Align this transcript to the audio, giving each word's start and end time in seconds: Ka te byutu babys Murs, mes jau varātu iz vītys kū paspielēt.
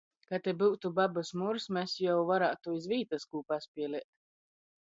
Ka 0.29 0.37
te 0.45 0.51
byutu 0.61 0.89
babys 0.99 1.31
Murs, 1.41 1.67
mes 1.77 1.93
jau 2.05 2.17
varātu 2.31 2.75
iz 2.81 2.91
vītys 2.95 3.29
kū 3.35 3.47
paspielēt. 3.55 4.09